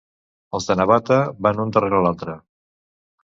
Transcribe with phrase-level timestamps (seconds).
[0.59, 1.17] Els de Navata
[1.47, 2.37] van un darrere l'altre.